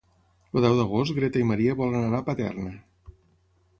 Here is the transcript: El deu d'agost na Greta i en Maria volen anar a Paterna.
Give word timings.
El 0.59 0.63
deu 0.67 0.77
d'agost 0.79 1.13
na 1.13 1.17
Greta 1.19 1.41
i 1.43 1.47
en 1.47 1.51
Maria 1.51 1.77
volen 1.81 2.07
anar 2.07 2.23
a 2.25 2.29
Paterna. 2.31 2.73